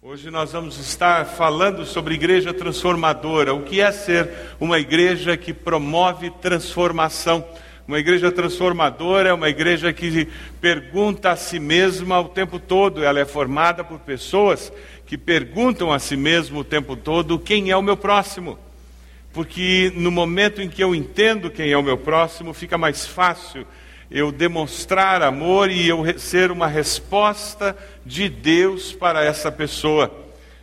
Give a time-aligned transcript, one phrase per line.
[0.00, 3.52] Hoje nós vamos estar falando sobre igreja transformadora.
[3.52, 7.44] O que é ser uma igreja que promove transformação?
[7.86, 10.28] Uma igreja transformadora é uma igreja que
[10.60, 13.02] pergunta a si mesma o tempo todo.
[13.02, 14.72] Ela é formada por pessoas
[15.04, 18.56] que perguntam a si mesmo o tempo todo quem é o meu próximo.
[19.32, 23.66] Porque no momento em que eu entendo quem é o meu próximo, fica mais fácil
[24.10, 30.10] eu demonstrar amor e eu ser uma resposta de Deus para essa pessoa.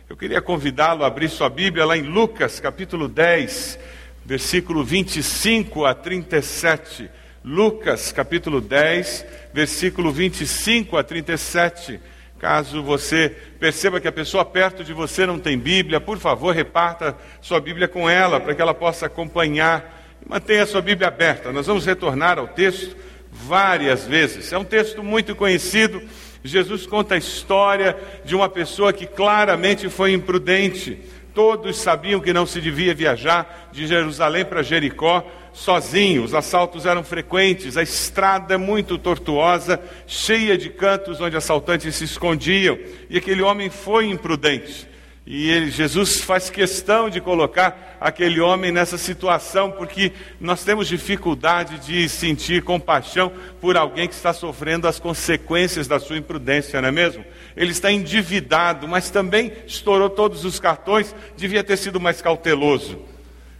[0.08, 3.78] Eu queria convidá-lo a abrir sua Bíblia lá em Lucas, capítulo 10,
[4.24, 7.08] versículo 25 a 37.
[7.44, 12.00] Lucas, capítulo 10, versículo 25 a 37.
[12.40, 13.28] Caso você
[13.60, 17.86] perceba que a pessoa perto de você não tem Bíblia, por favor, reparta sua Bíblia
[17.86, 20.16] com ela, para que ela possa acompanhar.
[20.28, 21.52] Mantenha sua Bíblia aberta.
[21.52, 23.05] Nós vamos retornar ao texto
[23.44, 24.52] várias vezes.
[24.52, 26.02] É um texto muito conhecido.
[26.42, 30.98] Jesus conta a história de uma pessoa que claramente foi imprudente.
[31.34, 36.22] Todos sabiam que não se devia viajar de Jerusalém para Jericó sozinho.
[36.22, 42.04] Os assaltos eram frequentes, a estrada é muito tortuosa, cheia de cantos onde assaltantes se
[42.04, 42.78] escondiam.
[43.10, 44.88] E aquele homem foi imprudente.
[45.26, 51.80] E ele, Jesus faz questão de colocar aquele homem nessa situação, porque nós temos dificuldade
[51.80, 56.92] de sentir compaixão por alguém que está sofrendo as consequências da sua imprudência, não é
[56.92, 57.24] mesmo?
[57.56, 62.96] Ele está endividado, mas também estourou todos os cartões, devia ter sido mais cauteloso.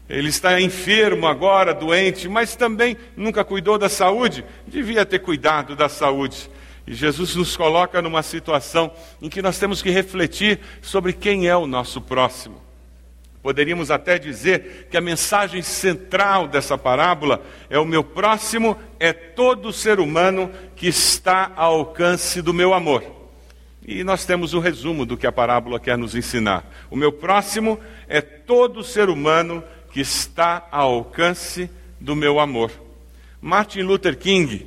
[0.09, 5.89] Ele está enfermo agora, doente, mas também nunca cuidou da saúde, devia ter cuidado da
[5.89, 6.49] saúde.
[6.87, 11.57] E Jesus nos coloca numa situação em que nós temos que refletir sobre quem é
[11.57, 12.67] o nosso próximo.
[13.43, 19.73] Poderíamos até dizer que a mensagem central dessa parábola é: o meu próximo é todo
[19.73, 23.05] ser humano que está ao alcance do meu amor.
[23.87, 26.69] E nós temos o resumo do que a parábola quer nos ensinar.
[26.91, 31.71] O meu próximo é todo ser humano que está ao alcance
[32.01, 32.73] do meu amor.
[33.41, 34.67] Martin Luther King,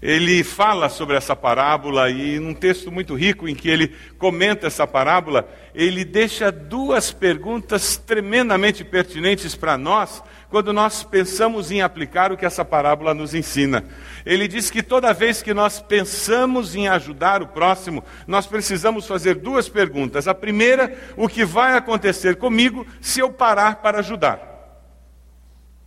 [0.00, 4.86] ele fala sobre essa parábola e num texto muito rico em que ele comenta essa
[4.86, 12.36] parábola, ele deixa duas perguntas tremendamente pertinentes para nós quando nós pensamos em aplicar o
[12.36, 13.84] que essa parábola nos ensina.
[14.24, 19.34] Ele diz que toda vez que nós pensamos em ajudar o próximo, nós precisamos fazer
[19.34, 20.28] duas perguntas.
[20.28, 24.57] A primeira, o que vai acontecer comigo se eu parar para ajudar?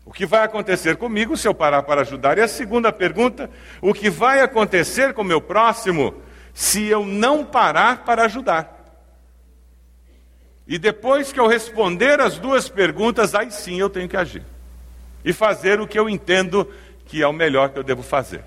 [0.06, 2.38] O que vai acontecer comigo se eu parar para ajudar?
[2.38, 3.50] E a segunda pergunta:
[3.82, 6.16] o que vai acontecer com o meu próximo
[6.54, 8.80] se eu não parar para ajudar?
[10.68, 14.44] E depois que eu responder as duas perguntas, aí sim eu tenho que agir
[15.24, 16.68] e fazer o que eu entendo
[17.06, 18.42] que é o melhor que eu devo fazer.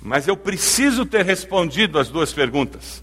[0.00, 3.02] Mas eu preciso ter respondido as duas perguntas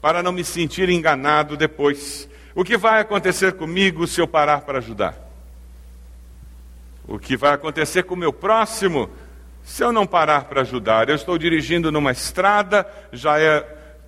[0.00, 2.28] para não me sentir enganado depois.
[2.54, 5.25] O que vai acontecer comigo se eu parar para ajudar?
[7.06, 9.08] O que vai acontecer com o meu próximo
[9.62, 11.08] se eu não parar para ajudar.
[11.08, 13.60] Eu estou dirigindo numa estrada, já é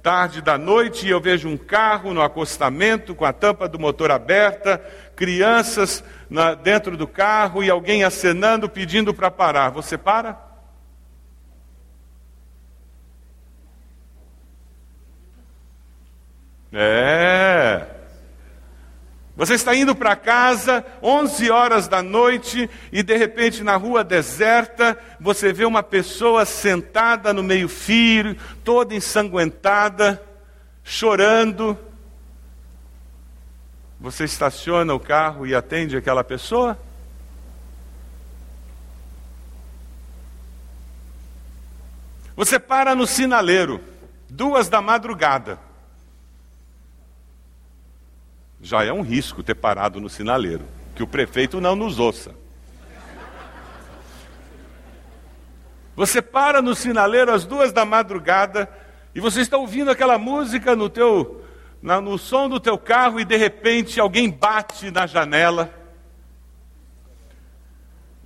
[0.03, 4.10] tarde da noite e eu vejo um carro no acostamento com a tampa do motor
[4.10, 4.78] aberta,
[5.16, 9.70] crianças na, dentro do carro e alguém acenando pedindo para parar.
[9.70, 10.47] Você para?
[16.72, 17.97] É.
[19.38, 24.99] Você está indo para casa, 11 horas da noite, e de repente na rua deserta,
[25.21, 30.21] você vê uma pessoa sentada no meio-fio, toda ensanguentada,
[30.82, 31.78] chorando.
[34.00, 36.77] Você estaciona o carro e atende aquela pessoa?
[42.34, 43.81] Você para no sinaleiro,
[44.28, 45.67] duas da madrugada.
[48.60, 50.64] Já é um risco ter parado no sinaleiro,
[50.94, 52.34] que o prefeito não nos ouça.
[55.94, 58.70] Você para no sinaleiro às duas da madrugada
[59.14, 61.44] e você está ouvindo aquela música no teu,
[61.82, 65.74] na, no som do teu carro e de repente alguém bate na janela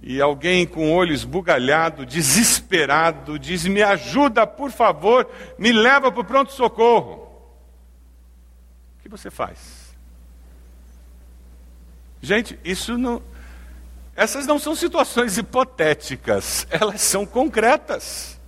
[0.03, 5.27] e alguém com olho esbugalhado, desesperado, diz: Me ajuda, por favor,
[5.57, 7.29] me leva para o pronto-socorro.
[8.99, 9.82] O que você faz?
[12.23, 13.21] Gente, isso não.
[14.15, 18.41] Essas não são situações hipotéticas, elas são concretas.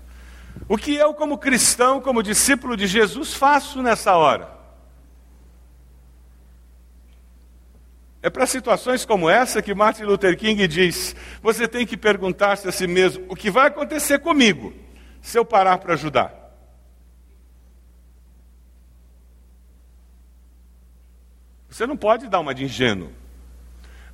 [0.68, 4.54] O que eu, como cristão, como discípulo de Jesus, faço nessa hora?
[8.22, 12.72] É para situações como essa que Martin Luther King diz: você tem que perguntar-se a
[12.72, 14.72] si mesmo: o que vai acontecer comigo
[15.20, 16.32] se eu parar para ajudar?
[21.68, 23.23] Você não pode dar uma de ingênuo.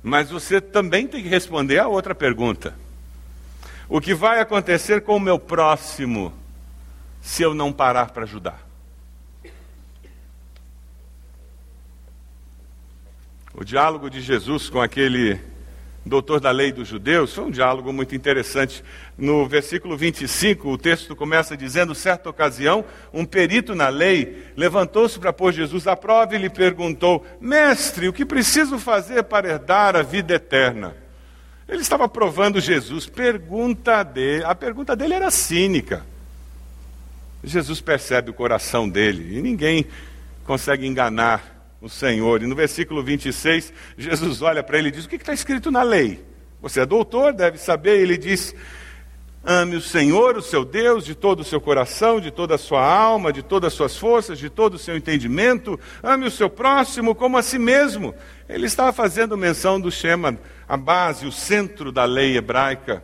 [0.03, 2.75] Mas você também tem que responder a outra pergunta:
[3.87, 6.33] O que vai acontecer com o meu próximo
[7.21, 8.67] se eu não parar para ajudar?
[13.53, 15.39] O diálogo de Jesus com aquele
[16.05, 18.83] doutor da lei dos judeus foi um diálogo muito interessante.
[19.17, 22.83] No versículo 25, o texto começa dizendo: certa ocasião,
[23.13, 28.13] um perito na lei levantou-se para pôr Jesus à prova e lhe perguntou: Mestre, o
[28.13, 30.95] que preciso fazer para herdar a vida eterna?
[31.67, 33.05] Ele estava provando Jesus.
[33.05, 36.05] Pergunta dele, a pergunta dele era cínica.
[37.43, 39.85] Jesus percebe o coração dele e ninguém
[40.45, 42.43] consegue enganar o Senhor.
[42.43, 45.81] E no versículo 26, Jesus olha para ele e diz: O que está escrito na
[45.81, 46.23] lei?
[46.61, 47.99] Você é doutor, deve saber.
[47.99, 48.53] Ele diz:
[49.43, 52.85] Ame o Senhor, o seu Deus, de todo o seu coração, de toda a sua
[52.85, 55.79] alma, de todas as suas forças, de todo o seu entendimento.
[56.03, 58.13] Ame o seu próximo como a si mesmo.
[58.47, 60.37] Ele estava fazendo menção do Shema,
[60.69, 63.03] a base, o centro da lei hebraica.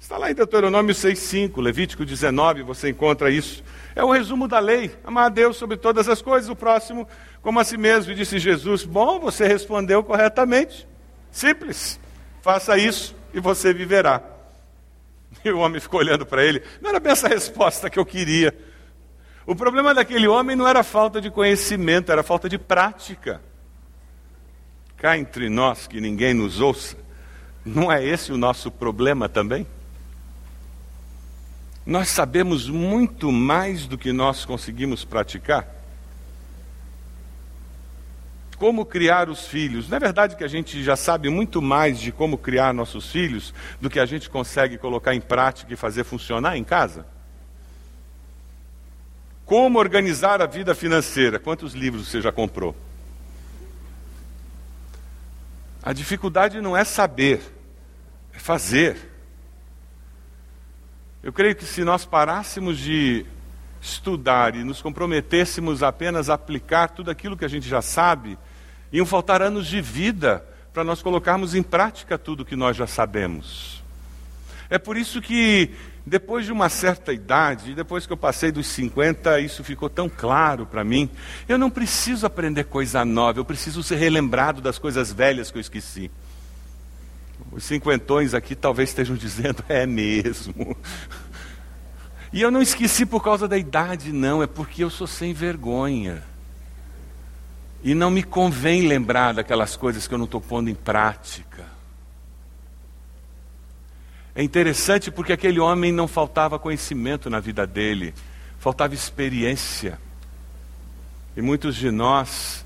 [0.00, 3.62] Está lá em Deuteronômio 6,5, Levítico 19, você encontra isso.
[3.94, 7.06] É o resumo da lei: amar a Deus sobre todas as coisas, o próximo
[7.44, 8.10] como a si mesmo.
[8.10, 10.88] E disse Jesus: Bom, você respondeu corretamente.
[11.30, 12.00] Simples.
[12.42, 14.20] Faça isso e você viverá.
[15.44, 16.62] E o homem ficou olhando para ele.
[16.80, 18.56] Não era bem essa resposta que eu queria.
[19.44, 23.42] O problema daquele homem não era falta de conhecimento, era falta de prática.
[24.96, 26.96] Cá entre nós, que ninguém nos ouça,
[27.62, 29.66] não é esse o nosso problema também?
[31.84, 35.83] Nós sabemos muito mais do que nós conseguimos praticar.
[38.64, 39.90] Como criar os filhos?
[39.90, 43.52] Não é verdade que a gente já sabe muito mais de como criar nossos filhos
[43.78, 47.06] do que a gente consegue colocar em prática e fazer funcionar em casa?
[49.44, 51.38] Como organizar a vida financeira?
[51.38, 52.74] Quantos livros você já comprou?
[55.82, 57.42] A dificuldade não é saber,
[58.32, 58.96] é fazer.
[61.22, 63.26] Eu creio que se nós parássemos de
[63.78, 68.38] estudar e nos comprometêssemos apenas a aplicar tudo aquilo que a gente já sabe,
[68.94, 73.82] iam faltar anos de vida para nós colocarmos em prática tudo que nós já sabemos.
[74.70, 75.70] É por isso que,
[76.06, 80.64] depois de uma certa idade, depois que eu passei dos 50, isso ficou tão claro
[80.64, 81.10] para mim.
[81.48, 85.60] Eu não preciso aprender coisa nova, eu preciso ser relembrado das coisas velhas que eu
[85.60, 86.08] esqueci.
[87.50, 90.76] Os cinquentões aqui talvez estejam dizendo, é mesmo.
[92.32, 96.22] E eu não esqueci por causa da idade, não, é porque eu sou sem vergonha.
[97.84, 101.66] E não me convém lembrar daquelas coisas que eu não estou pondo em prática.
[104.34, 108.12] É interessante porque aquele homem não faltava conhecimento na vida dele,
[108.58, 110.00] faltava experiência.
[111.36, 112.64] E muitos de nós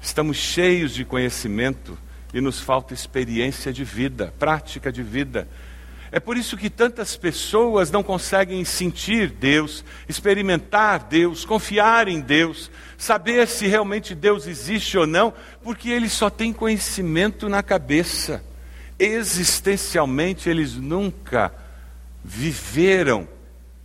[0.00, 1.98] estamos cheios de conhecimento,
[2.32, 5.48] e nos falta experiência de vida, prática de vida.
[6.10, 12.70] É por isso que tantas pessoas não conseguem sentir Deus, experimentar Deus, confiar em Deus,
[12.96, 18.42] saber se realmente Deus existe ou não, porque eles só têm conhecimento na cabeça.
[18.98, 21.52] Existencialmente, eles nunca
[22.24, 23.28] viveram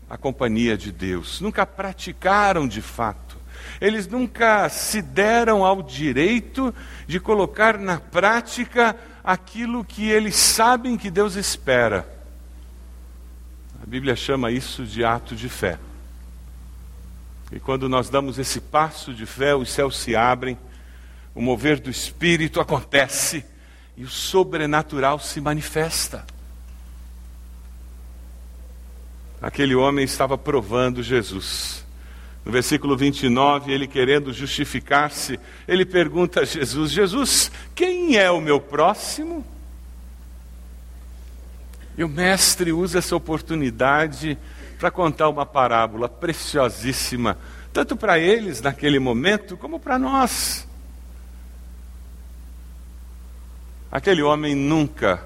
[0.09, 3.37] a companhia de Deus, nunca praticaram de fato.
[3.79, 6.73] Eles nunca se deram ao direito
[7.05, 12.12] de colocar na prática aquilo que eles sabem que Deus espera.
[13.83, 15.77] A Bíblia chama isso de ato de fé.
[17.51, 20.57] E quando nós damos esse passo de fé, os céus se abrem,
[21.35, 23.43] o mover do Espírito acontece
[23.97, 26.25] e o sobrenatural se manifesta.
[29.41, 31.85] Aquele homem estava provando Jesus.
[32.45, 35.37] No versículo 29, ele querendo justificar-se,
[35.67, 39.45] ele pergunta a Jesus: Jesus, quem é o meu próximo?
[41.97, 44.37] E o mestre usa essa oportunidade
[44.79, 47.37] para contar uma parábola preciosíssima,
[47.71, 50.67] tanto para eles naquele momento, como para nós.
[53.91, 55.23] Aquele homem nunca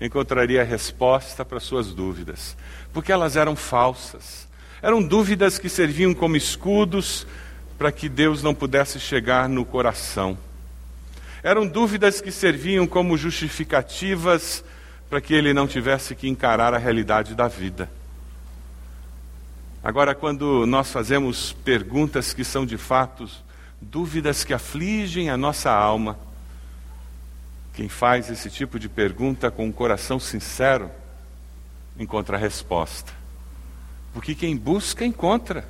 [0.00, 2.56] encontraria resposta para suas dúvidas,
[2.92, 4.46] porque elas eram falsas.
[4.80, 7.26] Eram dúvidas que serviam como escudos
[7.76, 10.38] para que Deus não pudesse chegar no coração.
[11.42, 14.64] Eram dúvidas que serviam como justificativas
[15.14, 17.88] para que ele não tivesse que encarar a realidade da vida.
[19.80, 23.30] Agora, quando nós fazemos perguntas que são de fato
[23.80, 26.18] dúvidas que afligem a nossa alma,
[27.74, 30.90] quem faz esse tipo de pergunta com um coração sincero
[31.96, 33.12] encontra a resposta.
[34.12, 35.64] Porque quem busca, encontra.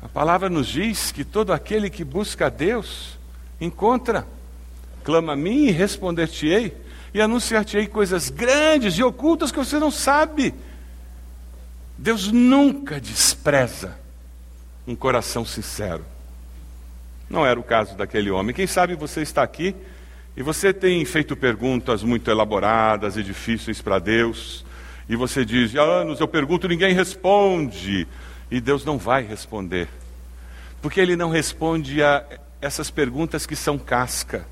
[0.00, 3.18] A palavra nos diz que todo aquele que busca a Deus
[3.60, 4.26] Encontra,
[5.04, 10.54] clama a mim e responder-te-ei, e anunciar-te-ei coisas grandes e ocultas que você não sabe.
[11.98, 13.98] Deus nunca despreza
[14.86, 16.04] um coração sincero.
[17.28, 18.54] Não era o caso daquele homem.
[18.54, 19.74] Quem sabe você está aqui
[20.36, 24.64] e você tem feito perguntas muito elaboradas e difíceis para Deus,
[25.08, 28.06] e você diz: há anos eu pergunto, ninguém responde,
[28.50, 29.88] e Deus não vai responder,
[30.80, 32.24] porque Ele não responde a
[32.60, 34.46] essas perguntas que são casca,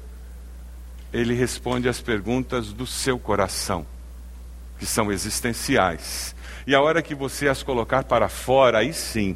[1.12, 3.86] Ele responde às perguntas do seu coração,
[4.78, 6.34] que são existenciais,
[6.68, 9.34] e a hora que você as colocar para fora, aí sim,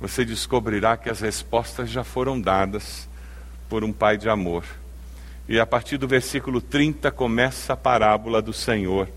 [0.00, 3.06] você descobrirá que as respostas já foram dadas
[3.68, 4.64] por um Pai de amor.
[5.48, 9.08] E a partir do versículo 30 começa a parábola do Senhor.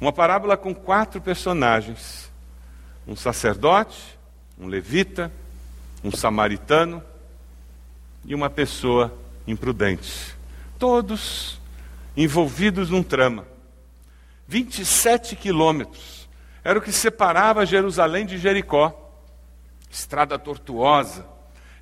[0.00, 2.30] Uma parábola com quatro personagens:
[3.06, 4.18] um sacerdote,
[4.58, 5.32] um levita,
[6.04, 7.02] um samaritano
[8.24, 10.37] e uma pessoa imprudente.
[10.78, 11.60] Todos
[12.16, 13.46] envolvidos num trama.
[14.46, 16.28] 27 quilômetros
[16.64, 18.94] era o que separava Jerusalém de Jericó.
[19.90, 21.26] Estrada tortuosa.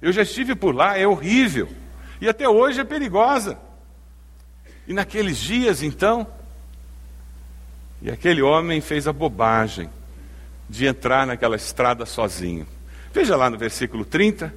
[0.01, 1.69] Eu já estive por lá, é horrível.
[2.21, 3.59] E até hoje é perigosa.
[4.87, 6.27] E naqueles dias, então,
[8.01, 9.91] e aquele homem fez a bobagem
[10.69, 12.67] de entrar naquela estrada sozinho.
[13.13, 14.55] Veja lá no versículo 30.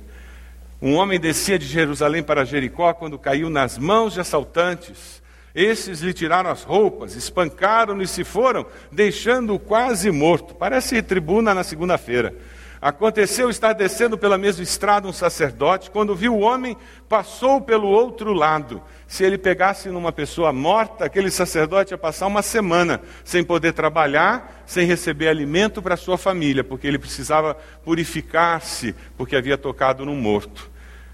[0.82, 5.22] Um homem descia de Jerusalém para Jericó quando caiu nas mãos de assaltantes.
[5.54, 10.56] Esses lhe tiraram as roupas, espancaram-no e se foram, deixando-o quase morto.
[10.56, 12.34] Parece tribuna na segunda-feira.
[12.82, 16.78] Aconteceu estar descendo pela mesma estrada um sacerdote, quando viu o homem,
[17.10, 18.82] passou pelo outro lado.
[19.06, 24.64] Se ele pegasse numa pessoa morta, aquele sacerdote ia passar uma semana sem poder trabalhar,
[24.66, 30.72] sem receber alimento para sua família, porque ele precisava purificar-se, porque havia tocado no morto.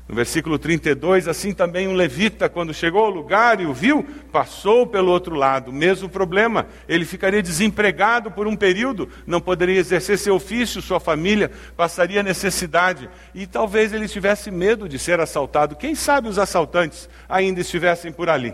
[0.07, 4.85] No versículo 32, assim também um levita, quando chegou ao lugar e o viu, passou
[4.85, 5.73] pelo outro lado.
[5.73, 11.49] Mesmo problema, ele ficaria desempregado por um período, não poderia exercer seu ofício, sua família
[11.75, 13.09] passaria necessidade.
[13.33, 15.75] E talvez ele tivesse medo de ser assaltado.
[15.75, 18.53] Quem sabe os assaltantes ainda estivessem por ali?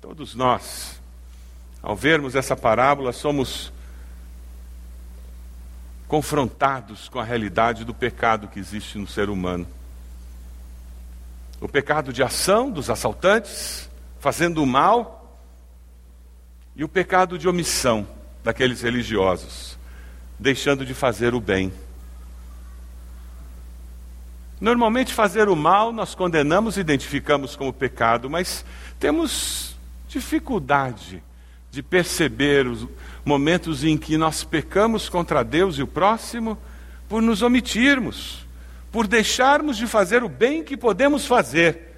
[0.00, 1.02] Todos nós,
[1.82, 3.72] ao vermos essa parábola, somos
[6.10, 9.64] confrontados com a realidade do pecado que existe no ser humano.
[11.60, 13.88] O pecado de ação dos assaltantes,
[14.18, 15.38] fazendo o mal,
[16.74, 18.08] e o pecado de omissão
[18.42, 19.78] daqueles religiosos,
[20.36, 21.72] deixando de fazer o bem.
[24.60, 28.64] Normalmente, fazer o mal nós condenamos e identificamos como pecado, mas
[28.98, 29.76] temos
[30.08, 31.22] dificuldade
[31.70, 32.86] de perceber os
[33.24, 36.58] momentos em que nós pecamos contra Deus e o próximo
[37.08, 38.46] por nos omitirmos,
[38.90, 41.90] por deixarmos de fazer o bem que podemos fazer,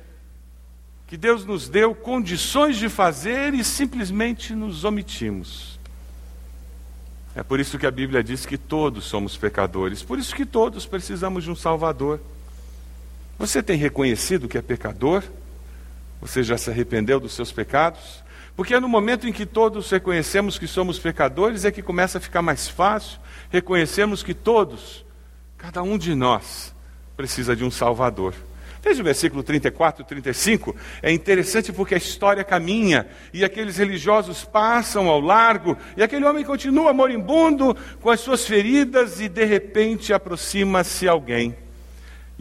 [1.07, 5.79] que Deus nos deu condições de fazer e simplesmente nos omitimos.
[7.35, 10.85] É por isso que a Bíblia diz que todos somos pecadores, por isso que todos
[10.85, 12.21] precisamos de um Salvador.
[13.39, 15.23] Você tem reconhecido que é pecador?
[16.21, 18.22] Você já se arrependeu dos seus pecados?
[18.55, 22.21] Porque é no momento em que todos reconhecemos que somos pecadores é que começa a
[22.21, 23.19] ficar mais fácil
[23.51, 25.05] reconhecermos que todos,
[25.57, 26.75] cada um de nós,
[27.17, 28.35] precisa de um Salvador.
[28.83, 34.45] Veja o versículo 34 e 35, é interessante porque a história caminha e aqueles religiosos
[34.45, 40.13] passam ao largo e aquele homem continua moribundo com as suas feridas e de repente
[40.13, 41.62] aproxima-se alguém.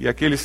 [0.02, 0.36] E aquele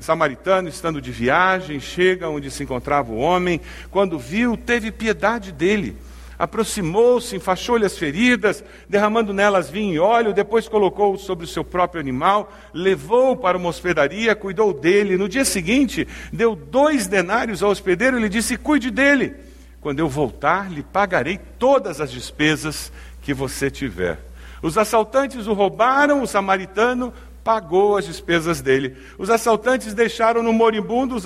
[0.00, 3.60] samaritano, estando de viagem, chega onde se encontrava o homem.
[3.90, 5.94] Quando viu, teve piedade dele.
[6.38, 12.00] Aproximou-se, enfaixou-lhe as feridas, derramando nelas vinho e óleo, depois colocou-o sobre o seu próprio
[12.00, 15.18] animal, levou-o para uma hospedaria, cuidou dele.
[15.18, 19.34] No dia seguinte, deu dois denários ao hospedeiro e lhe disse: Cuide dele.
[19.82, 24.18] Quando eu voltar, lhe pagarei todas as despesas que você tiver.
[24.62, 27.12] Os assaltantes o roubaram, o samaritano
[27.44, 28.96] pagou as despesas dele.
[29.18, 31.16] Os assaltantes deixaram no moribundo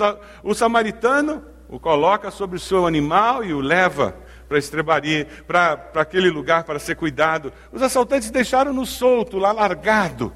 [0.43, 4.13] o samaritano, o coloca sobre o seu animal e o leva
[4.47, 7.53] para a estrebaria, para, aquele lugar para ser cuidado.
[7.71, 10.33] Os assaltantes deixaram no solto, lá largado,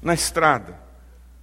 [0.00, 0.78] na estrada.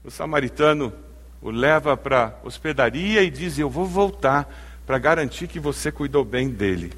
[0.04, 0.94] O samaritano
[1.42, 4.48] o leva para a hospedaria e diz: Eu vou voltar
[4.86, 6.94] para garantir que você cuidou bem dele.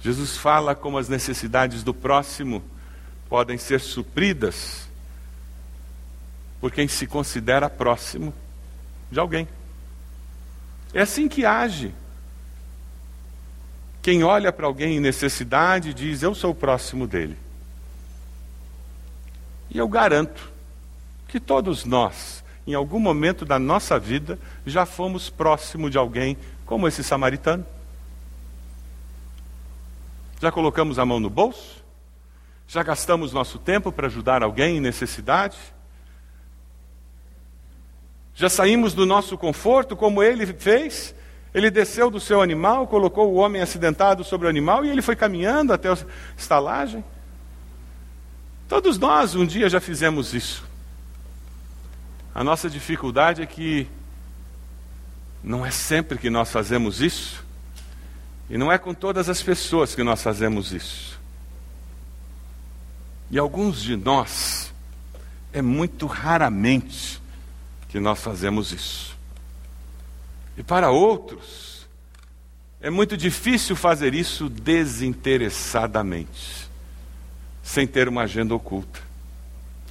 [0.00, 2.62] Jesus fala como as necessidades do próximo
[3.28, 4.91] podem ser supridas
[6.62, 8.32] por quem se considera próximo
[9.10, 9.46] de alguém.
[10.94, 11.94] É assim que age.
[14.00, 17.36] Quem olha para alguém em necessidade diz: Eu sou próximo dele.
[19.70, 20.50] E eu garanto
[21.28, 26.86] que todos nós em algum momento da nossa vida, já fomos próximo de alguém como
[26.86, 27.66] esse samaritano?
[30.40, 31.82] Já colocamos a mão no bolso?
[32.68, 35.56] Já gastamos nosso tempo para ajudar alguém em necessidade?
[38.34, 41.14] Já saímos do nosso conforto, como ele fez?
[41.54, 45.14] Ele desceu do seu animal, colocou o homem acidentado sobre o animal e ele foi
[45.14, 45.98] caminhando até a
[46.36, 47.04] estalagem.
[48.68, 50.64] Todos nós um dia já fizemos isso.
[52.34, 53.86] A nossa dificuldade é que
[55.44, 57.44] não é sempre que nós fazemos isso,
[58.48, 61.20] e não é com todas as pessoas que nós fazemos isso.
[63.30, 64.72] E alguns de nós,
[65.52, 67.21] é muito raramente
[67.92, 69.16] que nós fazemos isso.
[70.56, 71.86] E para outros,
[72.80, 76.70] é muito difícil fazer isso desinteressadamente,
[77.62, 78.98] sem ter uma agenda oculta.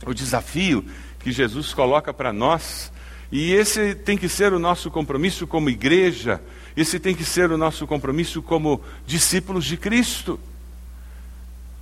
[0.04, 0.84] O desafio
[1.20, 2.92] que Jesus coloca para nós,
[3.32, 6.42] e esse tem que ser o nosso compromisso como igreja,
[6.76, 10.40] esse tem que ser o nosso compromisso como discípulos de Cristo.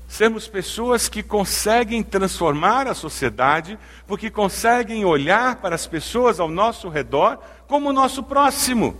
[0.09, 6.89] Sermos pessoas que conseguem transformar a sociedade, porque conseguem olhar para as pessoas ao nosso
[6.89, 7.37] redor
[7.67, 8.97] como o nosso próximo,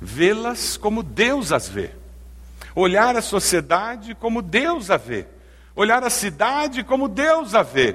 [0.00, 1.90] vê-las como Deus as vê,
[2.74, 5.26] olhar a sociedade como Deus a vê,
[5.76, 7.94] olhar a cidade como Deus a vê.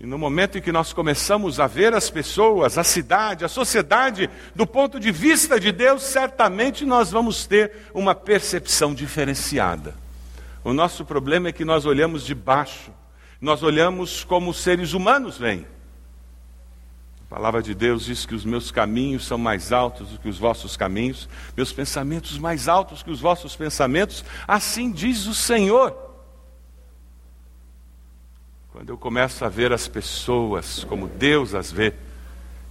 [0.00, 4.30] E no momento em que nós começamos a ver as pessoas, a cidade, a sociedade,
[4.54, 10.03] do ponto de vista de Deus, certamente nós vamos ter uma percepção diferenciada.
[10.64, 12.90] O nosso problema é que nós olhamos de baixo,
[13.38, 15.66] nós olhamos como os seres humanos veem.
[17.26, 20.38] A palavra de Deus diz que os meus caminhos são mais altos do que os
[20.38, 25.94] vossos caminhos, meus pensamentos mais altos que os vossos pensamentos, assim diz o Senhor.
[28.72, 31.92] Quando eu começo a ver as pessoas como Deus as vê,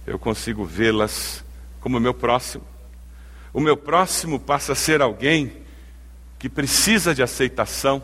[0.04, 1.44] eu consigo vê-las
[1.80, 2.64] como o meu próximo.
[3.52, 5.63] O meu próximo passa a ser alguém
[6.38, 8.02] que precisa de aceitação,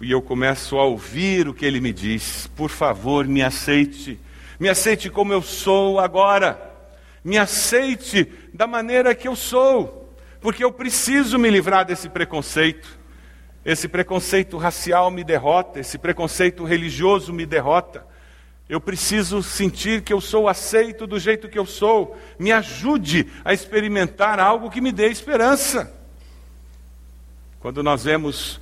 [0.00, 4.18] e eu começo a ouvir o que ele me diz: por favor, me aceite,
[4.58, 6.60] me aceite como eu sou agora,
[7.24, 12.98] me aceite da maneira que eu sou, porque eu preciso me livrar desse preconceito.
[13.64, 18.06] Esse preconceito racial me derrota, esse preconceito religioso me derrota.
[18.68, 22.16] Eu preciso sentir que eu sou aceito do jeito que eu sou.
[22.38, 25.97] Me ajude a experimentar algo que me dê esperança.
[27.60, 28.60] Quando nós vemos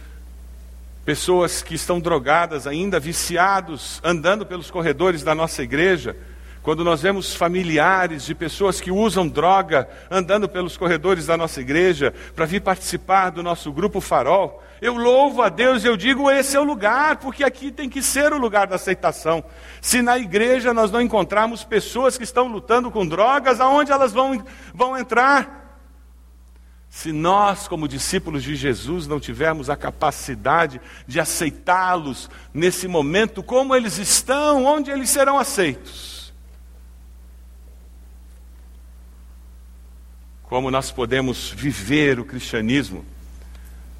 [1.05, 6.17] pessoas que estão drogadas, ainda viciados, andando pelos corredores da nossa igreja,
[6.63, 12.13] quando nós vemos familiares de pessoas que usam droga andando pelos corredores da nossa igreja
[12.35, 16.57] para vir participar do nosso grupo Farol, eu louvo a Deus e eu digo: esse
[16.57, 19.45] é o lugar, porque aqui tem que ser o lugar da aceitação.
[19.81, 24.43] Se na igreja nós não encontrarmos pessoas que estão lutando com drogas, aonde elas vão,
[24.75, 25.66] vão entrar?
[26.97, 33.77] Se nós, como discípulos de Jesus, não tivermos a capacidade de aceitá-los nesse momento, como
[33.77, 36.33] eles estão, onde eles serão aceitos?
[40.45, 43.05] Como nós podemos viver o cristianismo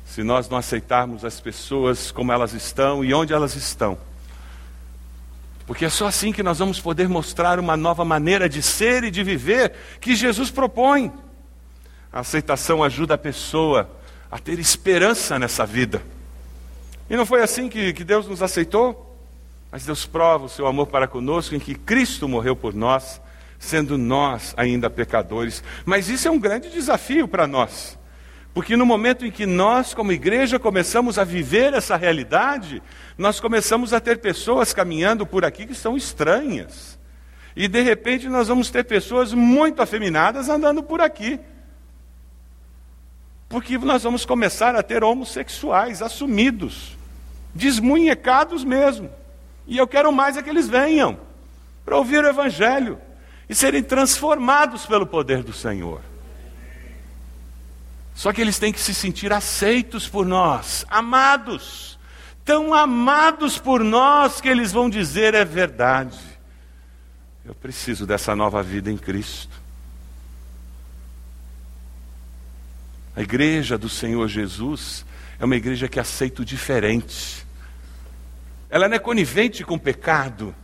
[0.07, 3.99] se nós não aceitarmos as pessoas como elas estão e onde elas estão?
[5.67, 9.11] Porque é só assim que nós vamos poder mostrar uma nova maneira de ser e
[9.11, 11.13] de viver que Jesus propõe.
[12.17, 13.91] A aceitação ajuda a pessoa
[14.31, 16.01] a ter esperança nessa vida.
[17.11, 19.15] E não foi assim que, que Deus nos aceitou?
[19.71, 23.21] Mas Deus prova o seu amor para conosco em que Cristo morreu por nós,
[23.59, 25.63] sendo nós ainda pecadores.
[25.85, 27.99] Mas isso é um grande desafio para nós.
[28.55, 32.83] Porque no momento em que nós, como igreja, começamos a viver essa realidade,
[33.19, 36.99] nós começamos a ter pessoas caminhando por aqui que são estranhas.
[37.55, 41.39] E de repente nós vamos ter pessoas muito afeminadas andando por aqui.
[43.49, 46.97] Porque nós vamos começar a ter homossexuais assumidos,
[47.55, 49.11] desmunhecados mesmo.
[49.67, 51.19] E eu quero mais é que eles venham
[51.85, 52.99] para ouvir o Evangelho
[53.49, 56.01] e serem transformados pelo poder do Senhor.
[58.15, 61.99] Só que eles têm que se sentir aceitos por nós, amados,
[62.45, 66.19] tão amados por nós que eles vão dizer é verdade.
[67.45, 69.66] Eu preciso dessa nova vida em Cristo.
[73.17, 75.07] A igreja do Senhor Jesus
[75.41, 77.47] é uma igreja que aceita o diferente.
[78.69, 80.55] Ela não é conivente com o pecado,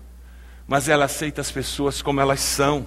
[0.69, 2.87] mas ela aceita as pessoas como elas são.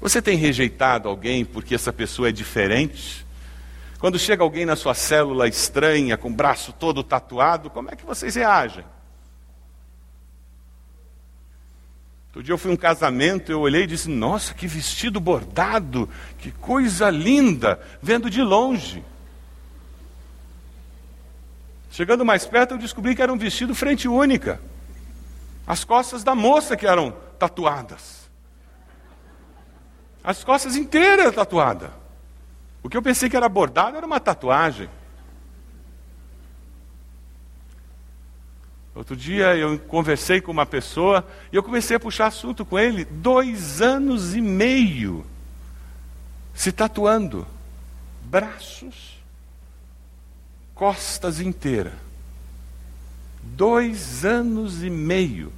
[0.00, 3.26] Você tem rejeitado alguém porque essa pessoa é diferente?
[3.98, 8.06] Quando chega alguém na sua célula estranha, com o braço todo tatuado, como é que
[8.06, 8.84] vocês reagem?
[12.28, 16.52] Outro dia eu fui um casamento, eu olhei e disse: Nossa, que vestido bordado, que
[16.52, 19.02] coisa linda, vendo de longe.
[21.90, 24.60] Chegando mais perto, eu descobri que era um vestido frente única.
[25.66, 28.28] As costas da moça que eram tatuadas.
[30.22, 31.90] As costas inteiras tatuadas.
[32.82, 34.88] O que eu pensei que era bordado era uma tatuagem.
[38.98, 43.04] Outro dia eu conversei com uma pessoa e eu comecei a puxar assunto com ele.
[43.04, 45.24] Dois anos e meio
[46.52, 47.46] se tatuando.
[48.24, 49.22] Braços,
[50.74, 51.96] costas inteira.
[53.40, 55.52] Dois anos e meio.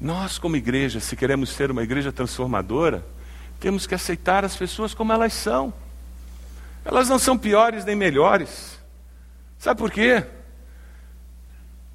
[0.00, 3.06] Nós, como igreja, se queremos ser uma igreja transformadora,
[3.60, 5.72] temos que aceitar as pessoas como elas são.
[6.88, 8.78] Elas não são piores nem melhores.
[9.58, 10.24] Sabe por quê?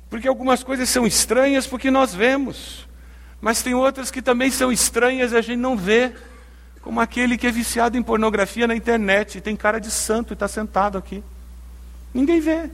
[0.07, 2.87] Porque algumas coisas são estranhas porque nós vemos,
[3.41, 6.13] mas tem outras que também são estranhas e a gente não vê,
[6.79, 10.35] como aquele que é viciado em pornografia na internet e tem cara de santo e
[10.35, 11.23] está sentado aqui.
[12.13, 12.69] Ninguém vê.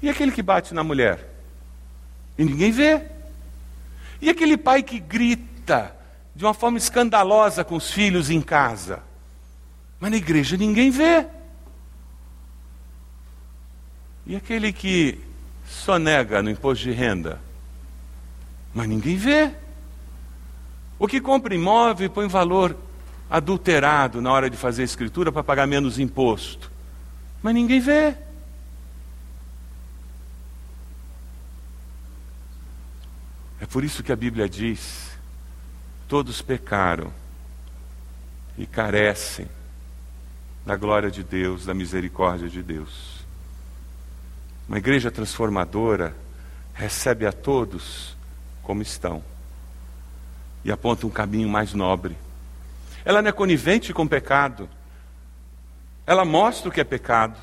[0.00, 1.28] E aquele que bate na mulher?
[2.38, 3.02] E ninguém vê.
[4.22, 5.94] E aquele pai que grita
[6.34, 9.02] de uma forma escandalosa com os filhos em casa?
[10.00, 11.26] Mas na igreja ninguém vê.
[14.26, 15.18] E aquele que
[15.66, 17.40] sonega no imposto de renda?
[18.72, 19.52] Mas ninguém vê.
[20.98, 22.76] O que compra imóvel e põe valor
[23.28, 26.70] adulterado na hora de fazer a escritura para pagar menos imposto?
[27.42, 28.14] Mas ninguém vê.
[33.60, 35.10] É por isso que a Bíblia diz:
[36.06, 37.12] todos pecaram
[38.56, 39.48] e carecem
[40.64, 43.11] da glória de Deus, da misericórdia de Deus.
[44.72, 46.16] Uma igreja transformadora
[46.72, 48.16] recebe a todos
[48.62, 49.22] como estão
[50.64, 52.16] e aponta um caminho mais nobre.
[53.04, 54.66] Ela não é conivente com pecado,
[56.06, 57.38] ela mostra o que é pecado,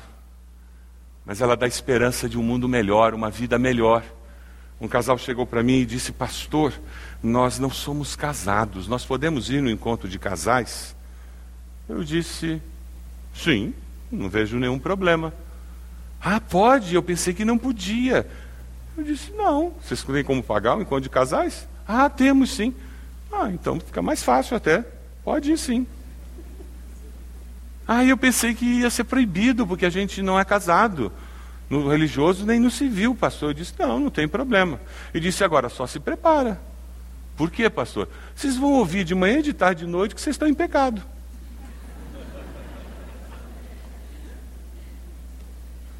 [1.24, 4.02] mas ela dá esperança de um mundo melhor, uma vida melhor.
[4.80, 6.72] Um casal chegou para mim e disse: Pastor,
[7.22, 10.96] nós não somos casados, nós podemos ir no encontro de casais?
[11.88, 12.60] Eu disse:
[13.32, 13.72] Sim,
[14.10, 15.32] não vejo nenhum problema.
[16.22, 16.94] Ah, pode?
[16.94, 18.26] Eu pensei que não podia.
[18.96, 21.66] Eu disse: Não, vocês têm como pagar o encontro de casais?
[21.88, 22.74] Ah, temos sim.
[23.32, 24.84] Ah, então fica mais fácil até.
[25.24, 25.86] Pode ir sim.
[27.86, 31.12] Ah, eu pensei que ia ser proibido, porque a gente não é casado.
[31.68, 33.50] No religioso nem no civil, pastor.
[33.50, 34.80] Eu disse: Não, não tem problema.
[35.14, 36.60] E disse: Agora só se prepara.
[37.36, 38.08] Por quê, pastor?
[38.34, 41.02] Vocês vão ouvir de manhã, de tarde, de noite que vocês estão em pecado.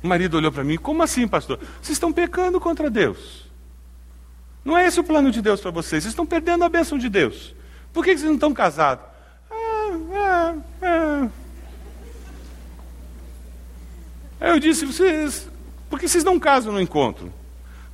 [0.02, 1.58] O marido olhou para mim: Como assim, pastor?
[1.80, 3.48] Vocês estão pecando contra Deus.
[4.64, 6.02] Não é esse o plano de Deus para vocês.
[6.02, 7.54] Vocês estão perdendo a bênção de Deus.
[7.92, 9.04] Por que vocês não estão casados?
[9.50, 11.28] Ah, ah, ah.
[14.40, 15.48] Eu disse: vocês,
[15.88, 17.32] por que vocês não casam no encontro?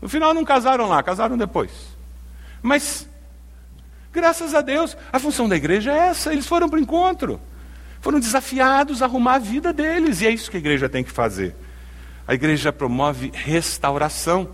[0.00, 1.70] No final não casaram lá, casaram depois.
[2.62, 3.08] Mas,
[4.12, 7.40] graças a Deus, a função da igreja é essa: eles foram para o encontro.
[8.00, 11.10] Foram desafiados a arrumar a vida deles, e é isso que a igreja tem que
[11.10, 11.56] fazer.
[12.26, 14.48] A igreja promove restauração.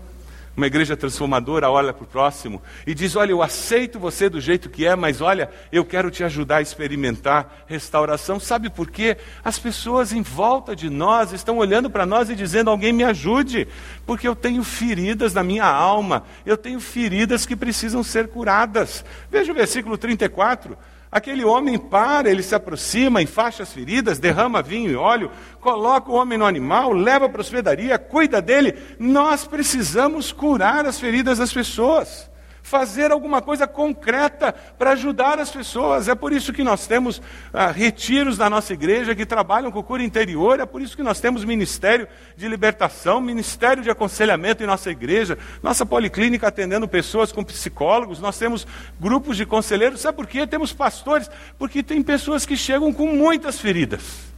[0.55, 4.69] Uma igreja transformadora olha para o próximo e diz: Olha, eu aceito você do jeito
[4.69, 8.39] que é, mas olha, eu quero te ajudar a experimentar restauração.
[8.39, 9.17] Sabe por quê?
[9.43, 13.67] As pessoas em volta de nós estão olhando para nós e dizendo: Alguém me ajude,
[14.05, 19.03] porque eu tenho feridas na minha alma, eu tenho feridas que precisam ser curadas.
[19.31, 20.77] Veja o versículo 34.
[21.13, 25.29] Aquele homem para, ele se aproxima, enfaixa as feridas, derrama vinho e óleo,
[25.61, 28.75] coloca o homem no animal, leva para a hospedaria, cuida dele.
[28.97, 32.32] Nós precisamos curar as feridas das pessoas
[32.63, 36.07] fazer alguma coisa concreta para ajudar as pessoas.
[36.07, 37.21] É por isso que nós temos
[37.53, 41.19] ah, retiros na nossa igreja que trabalham com cura interior, é por isso que nós
[41.19, 47.43] temos ministério de libertação, ministério de aconselhamento em nossa igreja, nossa policlínica atendendo pessoas com
[47.43, 48.65] psicólogos, nós temos
[48.99, 49.99] grupos de conselheiros.
[49.99, 50.47] Sabe por quê?
[50.47, 54.33] Temos pastores, porque tem pessoas que chegam com muitas feridas.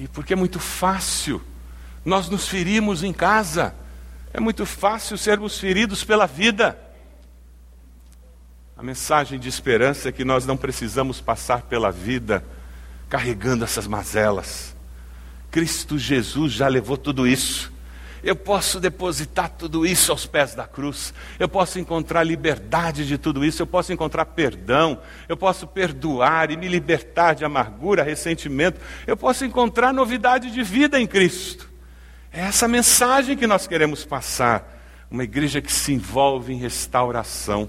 [0.00, 1.42] E porque é muito fácil,
[2.02, 3.74] nós nos ferimos em casa.
[4.38, 6.78] É muito fácil sermos feridos pela vida.
[8.76, 12.44] A mensagem de esperança é que nós não precisamos passar pela vida
[13.08, 14.76] carregando essas mazelas.
[15.50, 17.72] Cristo Jesus já levou tudo isso.
[18.22, 21.12] Eu posso depositar tudo isso aos pés da cruz.
[21.36, 23.60] Eu posso encontrar liberdade de tudo isso.
[23.60, 25.02] Eu posso encontrar perdão.
[25.28, 28.80] Eu posso perdoar e me libertar de amargura, ressentimento.
[29.04, 31.67] Eu posso encontrar novidade de vida em Cristo.
[32.38, 34.80] É essa mensagem que nós queremos passar.
[35.10, 37.68] Uma igreja que se envolve em restauração.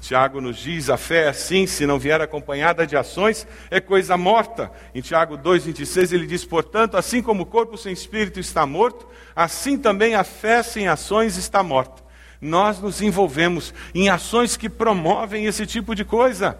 [0.00, 4.16] Tiago nos diz: a fé é assim, se não vier acompanhada de ações, é coisa
[4.16, 4.70] morta.
[4.94, 9.76] Em Tiago 2,26 ele diz: portanto, assim como o corpo sem espírito está morto, assim
[9.76, 12.00] também a fé sem ações está morta.
[12.40, 16.56] Nós nos envolvemos em ações que promovem esse tipo de coisa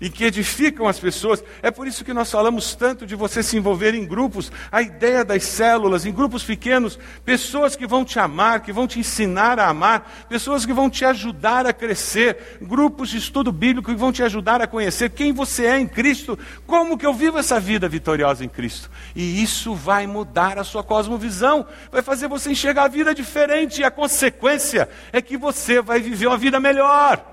[0.00, 1.44] e que edificam as pessoas.
[1.62, 5.24] É por isso que nós falamos tanto de você se envolver em grupos, a ideia
[5.24, 9.68] das células, em grupos pequenos, pessoas que vão te amar, que vão te ensinar a
[9.68, 14.22] amar, pessoas que vão te ajudar a crescer, grupos de estudo bíblico que vão te
[14.22, 18.44] ajudar a conhecer quem você é em Cristo, como que eu vivo essa vida vitoriosa
[18.44, 18.90] em Cristo.
[19.14, 23.84] E isso vai mudar a sua cosmovisão, vai fazer você enxergar a vida diferente e
[23.84, 27.29] a consequência é que você vai viver uma vida melhor.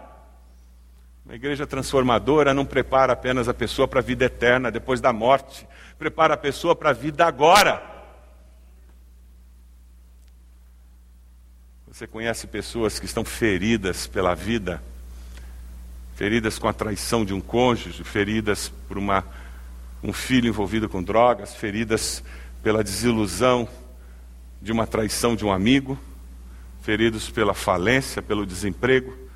[1.28, 5.68] Uma igreja transformadora não prepara apenas a pessoa para a vida eterna depois da morte,
[6.00, 7.84] prepara a pessoa para a vida agora.
[11.86, 14.82] Você conhece pessoas que estão feridas pela vida,
[16.16, 19.26] feridas com a traição de um cônjuge, feridas por uma,
[20.02, 22.24] um filho envolvido com drogas, feridas
[22.64, 23.68] pela desilusão
[24.62, 26.00] de uma traição de um amigo,
[26.82, 29.27] feridos pela falência, pelo desemprego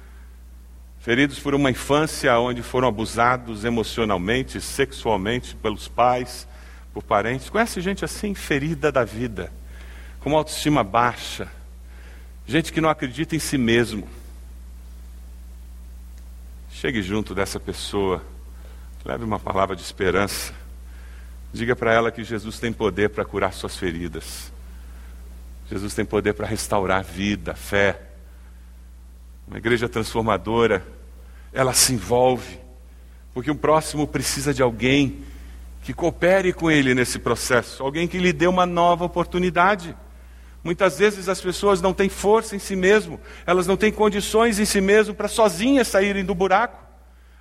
[1.01, 6.47] feridos por uma infância onde foram abusados emocionalmente, sexualmente pelos pais,
[6.93, 7.49] por parentes.
[7.49, 9.51] Conhece gente assim, ferida da vida,
[10.19, 11.47] com uma autoestima baixa,
[12.45, 14.07] gente que não acredita em si mesmo.
[16.71, 18.23] Chegue junto dessa pessoa,
[19.03, 20.53] leve uma palavra de esperança.
[21.51, 24.51] Diga para ela que Jesus tem poder para curar suas feridas.
[25.69, 28.10] Jesus tem poder para restaurar vida, fé.
[29.51, 30.81] Uma igreja transformadora,
[31.51, 32.57] ela se envolve,
[33.33, 35.25] porque o próximo precisa de alguém
[35.83, 39.93] que coopere com ele nesse processo, alguém que lhe dê uma nova oportunidade.
[40.63, 44.63] Muitas vezes as pessoas não têm força em si mesmo, elas não têm condições em
[44.63, 46.81] si mesmo para sozinhas saírem do buraco.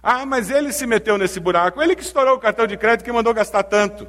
[0.02, 3.12] Ah, mas ele se meteu nesse buraco, ele que estourou o cartão de crédito que
[3.12, 4.04] mandou gastar tanto.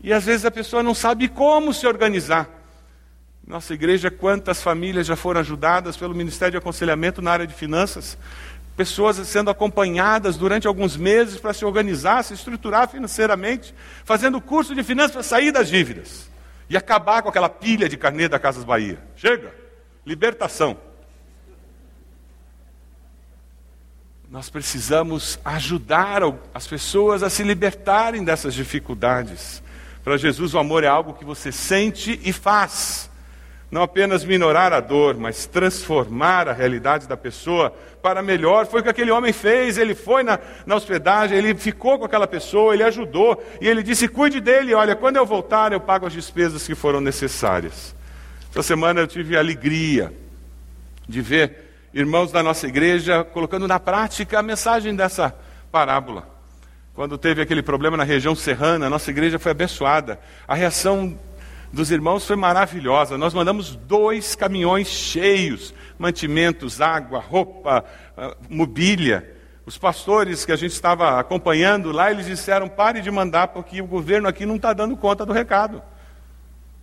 [0.00, 2.59] E às vezes a pessoa não sabe como se organizar.
[3.50, 8.16] Nossa igreja, quantas famílias já foram ajudadas pelo Ministério de Aconselhamento na área de finanças?
[8.76, 14.84] Pessoas sendo acompanhadas durante alguns meses para se organizar, se estruturar financeiramente, fazendo curso de
[14.84, 16.30] finanças para sair das dívidas
[16.68, 19.00] e acabar com aquela pilha de carnê da Casas Bahia.
[19.16, 19.52] Chega!
[20.06, 20.76] Libertação.
[24.30, 26.22] Nós precisamos ajudar
[26.54, 29.60] as pessoas a se libertarem dessas dificuldades.
[30.04, 33.09] Para Jesus, o amor é algo que você sente e faz
[33.70, 38.66] não apenas minorar a dor, mas transformar a realidade da pessoa para melhor.
[38.66, 39.78] Foi o que aquele homem fez.
[39.78, 44.08] Ele foi na, na hospedagem, ele ficou com aquela pessoa, ele ajudou, e ele disse:
[44.08, 47.94] cuide dele, olha, quando eu voltar, eu pago as despesas que foram necessárias.
[48.50, 50.12] Essa semana eu tive a alegria
[51.08, 55.34] de ver irmãos da nossa igreja colocando na prática a mensagem dessa
[55.70, 56.28] parábola.
[56.94, 60.18] Quando teve aquele problema na região serrana, a nossa igreja foi abençoada.
[60.46, 61.16] A reação
[61.72, 63.16] dos irmãos foi maravilhosa.
[63.16, 67.84] Nós mandamos dois caminhões cheios, mantimentos, água, roupa,
[68.16, 69.36] ah, mobília.
[69.64, 73.86] Os pastores que a gente estava acompanhando lá, eles disseram: pare de mandar, porque o
[73.86, 75.82] governo aqui não está dando conta do recado.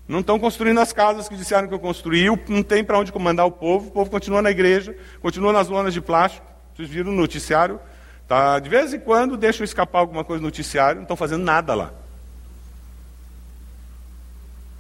[0.07, 3.43] Não estão construindo as casas que disseram que eu construí, não tem para onde mandar
[3.43, 6.47] o povo, o povo continua na igreja, continua nas lonas de plástico.
[6.73, 7.77] Vocês viram no noticiário?
[8.25, 11.73] Tá, de vez em quando deixam escapar alguma coisa no noticiário, não estão fazendo nada
[11.75, 11.91] lá.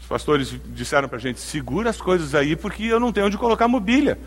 [0.07, 3.37] Os pastores disseram para a gente: segura as coisas aí, porque eu não tenho onde
[3.37, 4.17] colocar mobília,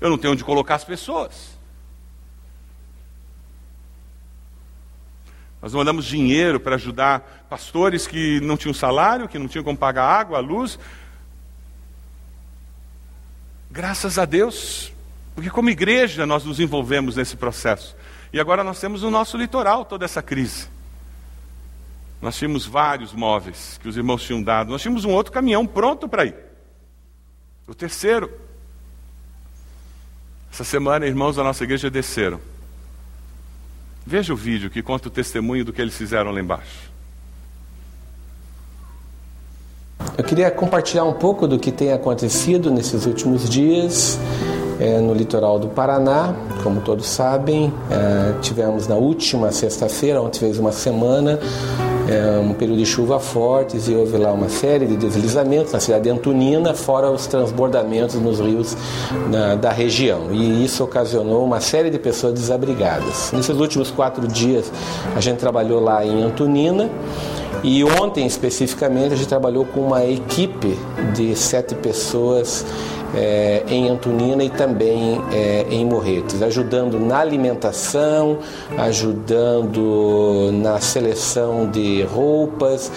[0.00, 1.58] eu não tenho onde colocar as pessoas.
[5.60, 10.06] Nós mandamos dinheiro para ajudar pastores que não tinham salário, que não tinham como pagar
[10.06, 10.78] água, luz.
[13.70, 14.90] Graças a Deus,
[15.34, 17.94] porque como igreja nós nos envolvemos nesse processo.
[18.32, 20.74] E agora nós temos no nosso litoral toda essa crise.
[22.20, 24.70] Nós tínhamos vários móveis que os irmãos tinham dado.
[24.70, 26.34] Nós tínhamos um outro caminhão pronto para ir.
[27.66, 28.30] O terceiro.
[30.52, 32.40] Essa semana, irmãos da nossa igreja desceram.
[34.06, 36.90] Veja o vídeo que conta o testemunho do que eles fizeram lá embaixo.
[40.16, 44.18] Eu queria compartilhar um pouco do que tem acontecido nesses últimos dias
[44.80, 46.34] é, no litoral do Paraná.
[46.62, 51.38] Como todos sabem, é, tivemos na última sexta-feira, ontem fez uma semana,
[52.08, 56.04] é, um período de chuva fortes e houve lá uma série de deslizamentos na cidade
[56.04, 58.76] de Antonina, fora os transbordamentos nos rios
[59.30, 60.28] na, da região.
[60.32, 63.32] E isso ocasionou uma série de pessoas desabrigadas.
[63.32, 64.70] Nesses últimos quatro dias,
[65.14, 66.88] a gente trabalhou lá em Antonina
[67.62, 70.78] E ontem, especificamente, a gente trabalhou com uma equipe
[71.14, 72.64] de sete pessoas
[73.14, 78.38] é, em Antonina e também é, em Morretes, ajudando na alimentação,
[78.78, 82.90] ajudando na seleção de roupas,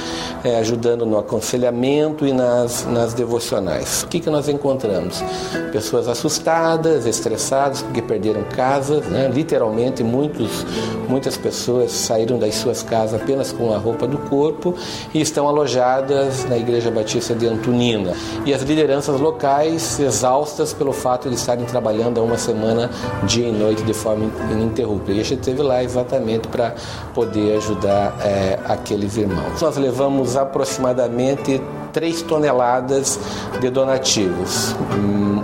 [0.44, 4.04] é, ajudando no aconselhamento e nas, nas devocionais.
[4.04, 5.24] O que, que nós encontramos?
[5.72, 9.30] Pessoas assustadas, estressadas porque perderam casas, né?
[9.34, 10.66] literalmente muitos,
[11.08, 14.76] muitas pessoas saíram das suas casas apenas com a roupa do corpo
[15.14, 18.14] e estão alojadas na Igreja Batista de Antonina.
[18.46, 22.90] E as lideranças locais exaustas pelo fato de estarem trabalhando há uma semana,
[23.24, 25.12] dia e noite, de forma ininterrupta.
[25.12, 26.74] E a gente esteve lá exatamente para
[27.14, 29.62] poder ajudar é, aqueles irmãos.
[29.62, 31.62] Nós levamos aproximadamente
[31.94, 33.20] 3 toneladas
[33.60, 34.76] de donativos.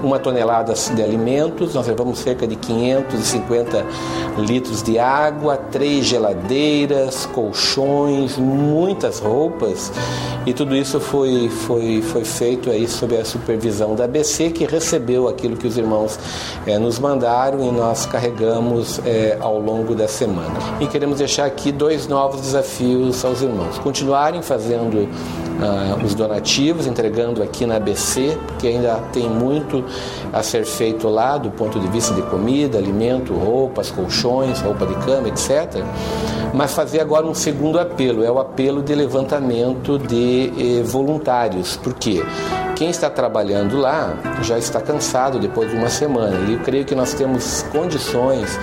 [0.06, 3.84] Uma tonelada de alimentos, nós levamos cerca de 550
[4.38, 9.92] litros de água, três geladeiras, colchões, muitas roupas
[10.46, 15.28] e tudo isso foi, foi, foi feito aí sob a supervisão da ABC que recebeu
[15.28, 16.20] aquilo que os irmãos
[16.68, 20.54] é, nos mandaram e nós carregamos é, ao longo da semana.
[20.80, 25.10] E queremos deixar aqui dois novos desafios aos irmãos: continuarem fazendo
[25.60, 29.84] uh, os donativos, entregando aqui na ABC, porque ainda tem muito
[30.32, 34.96] a ser feito lá do ponto de vista de comida, alimento, roupas, colchões, roupa de
[35.06, 35.84] cama, etc.
[36.54, 41.76] Mas fazer agora um segundo apelo, é o apelo de levantamento de eh, voluntários.
[41.78, 42.24] Por quê?
[42.76, 46.38] Quem está trabalhando lá já está cansado depois de uma semana.
[46.50, 48.60] E eu creio que nós temos condições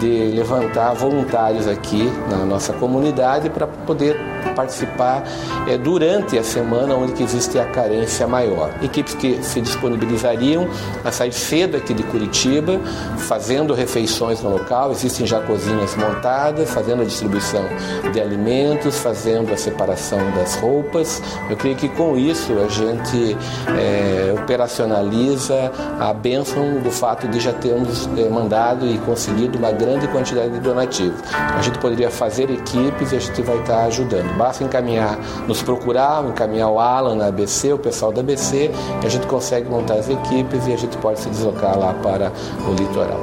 [0.00, 4.16] de levantar voluntários aqui na nossa comunidade para poder
[4.54, 5.24] participar
[5.66, 8.72] é, durante a semana onde que existe a carência maior.
[8.82, 10.68] Equipes que se disponibilizariam
[11.04, 12.80] a sair cedo aqui de Curitiba,
[13.18, 17.64] fazendo refeições no local, existem já cozinhas montadas, fazendo a distribuição
[18.12, 21.22] de alimentos, fazendo a separação das roupas.
[21.48, 23.36] Eu creio que com isso a gente
[23.78, 30.06] é, operacionaliza a bênção do fato de já termos é, mandado e conseguido uma grande
[30.08, 31.20] quantidade de donativos.
[31.32, 34.36] A gente poderia fazer equipes e a gente vai estar ajudando.
[34.36, 38.70] Basta encaminhar, nos procurar, encaminhar o Alan na ABC, o pessoal da ABC,
[39.02, 42.32] e a gente consegue montar as equipes e a gente pode se deslocar lá para
[42.68, 43.20] o litoral.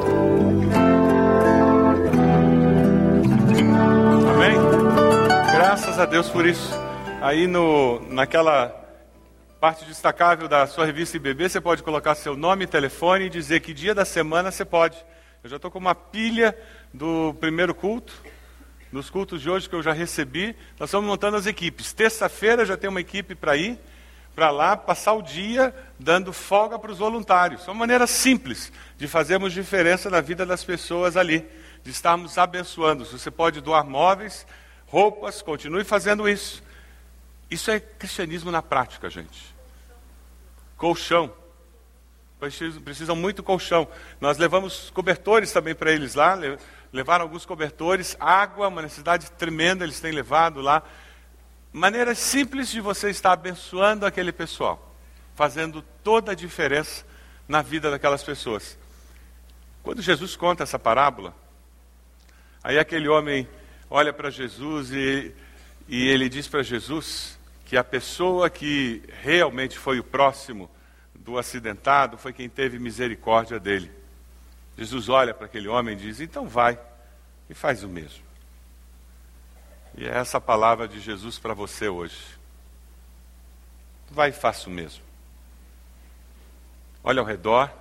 [4.34, 4.58] Amém?
[5.54, 6.74] Graças a Deus por isso.
[7.22, 8.79] Aí no, naquela
[9.60, 13.74] parte destacável da sua revista IBB, você pode colocar seu nome telefone e dizer que
[13.74, 14.96] dia da semana você pode.
[15.44, 16.58] Eu já estou com uma pilha
[16.94, 18.14] do primeiro culto,
[18.90, 20.56] nos cultos de hoje que eu já recebi.
[20.80, 21.92] Nós estamos montando as equipes.
[21.92, 23.78] Terça-feira já tem uma equipe para ir
[24.34, 27.68] para lá, passar o dia dando folga para os voluntários.
[27.68, 31.46] É uma maneira simples de fazermos diferença na vida das pessoas ali,
[31.84, 33.04] de estarmos abençoando.
[33.04, 34.48] Você pode doar móveis,
[34.88, 36.64] roupas, continue fazendo isso.
[37.50, 39.56] Isso é cristianismo na prática, gente.
[40.78, 41.34] Colchão.
[42.40, 43.88] Precisam, muito colchão.
[44.22, 46.38] Nós levamos cobertores também para eles lá,
[46.94, 50.82] levaram alguns cobertores, água, uma necessidade tremenda eles têm levado lá.
[51.74, 54.96] Maneiras simples de você estar abençoando aquele pessoal,
[55.36, 57.06] fazendo toda a diferença
[57.48, 58.78] na vida daquelas pessoas.
[59.84, 61.36] Quando Jesus conta essa parábola,
[62.64, 63.48] aí aquele homem
[63.90, 65.34] olha para Jesus e,
[65.88, 67.39] e ele diz para Jesus:
[67.70, 70.68] que a pessoa que realmente foi o próximo
[71.14, 73.92] do acidentado foi quem teve misericórdia dele.
[74.76, 76.80] Jesus olha para aquele homem e diz: então vai
[77.48, 78.24] e faz o mesmo.
[79.96, 82.18] E é essa palavra de Jesus para você hoje.
[84.10, 85.04] Vai e faça o mesmo.
[87.04, 87.72] Olha ao redor,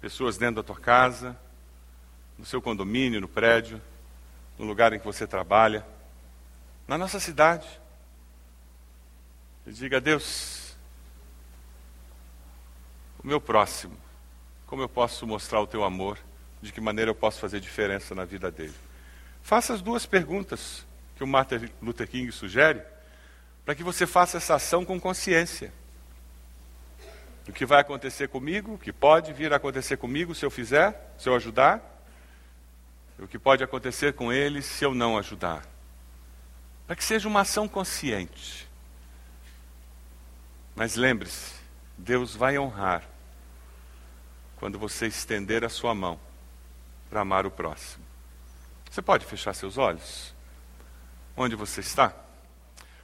[0.00, 1.38] pessoas dentro da tua casa,
[2.38, 3.78] no seu condomínio, no prédio,
[4.58, 5.86] no lugar em que você trabalha,
[6.88, 7.79] na nossa cidade.
[9.66, 10.74] E diga a Deus,
[13.22, 13.96] o meu próximo,
[14.66, 16.18] como eu posso mostrar o teu amor,
[16.62, 18.74] de que maneira eu posso fazer diferença na vida dele.
[19.42, 22.82] Faça as duas perguntas que o Martin Luther King sugere,
[23.64, 25.72] para que você faça essa ação com consciência.
[27.48, 31.14] O que vai acontecer comigo, o que pode vir a acontecer comigo se eu fizer,
[31.18, 31.82] se eu ajudar,
[33.18, 35.66] o que pode acontecer com ele se eu não ajudar.
[36.86, 38.69] Para que seja uma ação consciente.
[40.74, 41.54] Mas lembre-se,
[41.96, 43.02] Deus vai honrar
[44.56, 46.18] quando você estender a sua mão
[47.08, 48.04] para amar o próximo.
[48.90, 50.34] Você pode fechar seus olhos?
[51.36, 52.14] Onde você está?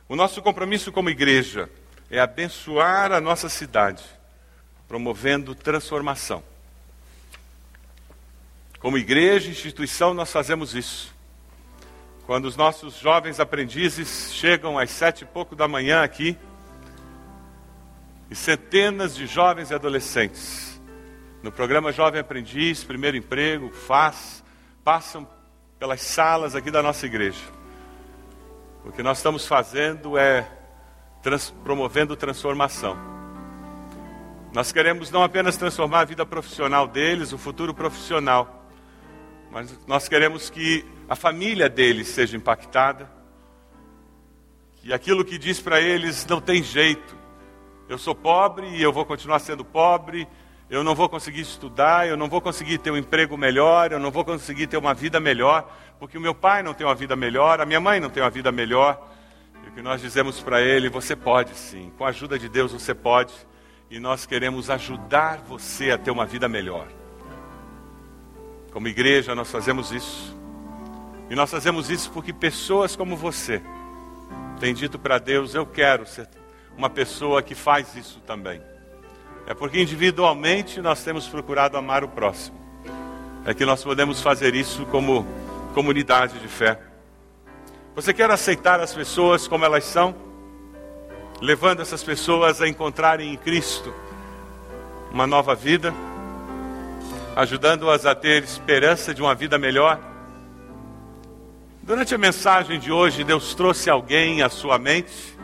[0.09, 1.69] O nosso compromisso como igreja
[2.11, 4.05] é abençoar a nossa cidade,
[4.87, 6.43] promovendo transformação.
[8.79, 11.15] Como igreja, instituição, nós fazemos isso.
[12.27, 16.37] quando os nossos jovens aprendizes chegam às sete e pouco da manhã aqui,
[18.31, 20.81] e centenas de jovens e adolescentes,
[21.43, 24.43] no programa Jovem Aprendiz, Primeiro Emprego, FAS,
[24.83, 25.29] passam
[25.79, 27.43] pelas salas aqui da nossa igreja.
[28.85, 30.49] O que nós estamos fazendo é
[31.23, 32.97] trans, promovendo transformação.
[34.53, 38.67] Nós queremos não apenas transformar a vida profissional deles, o futuro profissional,
[39.51, 43.11] mas nós queremos que a família deles seja impactada,
[44.77, 47.17] que aquilo que diz para eles não tem jeito,
[47.89, 50.27] eu sou pobre e eu vou continuar sendo pobre,
[50.69, 54.11] eu não vou conseguir estudar, eu não vou conseguir ter um emprego melhor, eu não
[54.11, 57.61] vou conseguir ter uma vida melhor, porque o meu pai não tem uma vida melhor,
[57.61, 59.01] a minha mãe não tem uma vida melhor.
[59.65, 62.73] E o que nós dizemos para ele, você pode sim, com a ajuda de Deus
[62.73, 63.33] você pode,
[63.89, 66.89] e nós queremos ajudar você a ter uma vida melhor.
[68.73, 70.37] Como igreja, nós fazemos isso.
[71.31, 73.63] E nós fazemos isso porque pessoas como você
[74.59, 76.29] têm dito para Deus: Eu quero ser
[76.77, 78.61] uma pessoa que faz isso também.
[79.47, 82.59] É porque individualmente nós temos procurado amar o próximo.
[83.45, 85.27] É que nós podemos fazer isso como
[85.73, 86.79] comunidade de fé.
[87.95, 90.15] Você quer aceitar as pessoas como elas são?
[91.41, 93.93] Levando essas pessoas a encontrarem em Cristo
[95.13, 95.95] uma nova vida?
[97.37, 100.01] ajudando-as a ter esperança de uma vida melhor.
[101.83, 105.36] Durante a mensagem de hoje, Deus trouxe alguém à sua mente,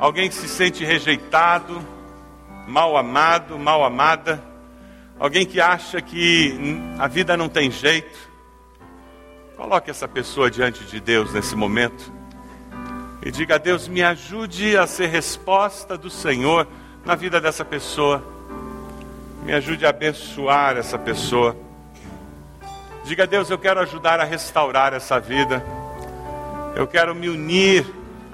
[0.00, 1.84] alguém que se sente rejeitado,
[2.66, 4.42] mal amado, mal amada,
[5.18, 6.54] alguém que acha que
[6.98, 8.18] a vida não tem jeito.
[9.56, 12.12] Coloque essa pessoa diante de Deus nesse momento
[13.26, 16.66] e diga a Deus: me ajude a ser resposta do Senhor
[17.04, 18.22] na vida dessa pessoa.
[19.42, 21.56] Me ajude a abençoar essa pessoa.
[23.04, 25.64] Diga a Deus, eu quero ajudar a restaurar essa vida.
[26.74, 27.86] Eu quero me unir